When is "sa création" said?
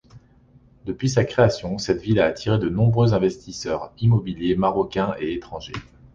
1.11-1.77